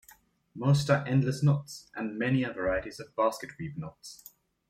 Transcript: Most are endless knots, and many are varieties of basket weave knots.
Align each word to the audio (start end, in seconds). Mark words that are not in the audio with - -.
Most 0.55 0.89
are 0.89 1.05
endless 1.05 1.43
knots, 1.43 1.91
and 1.93 2.17
many 2.17 2.43
are 2.43 2.51
varieties 2.53 2.99
of 2.99 3.15
basket 3.15 3.51
weave 3.59 3.77
knots. 3.77 4.33